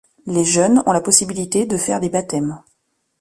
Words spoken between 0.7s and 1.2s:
ont la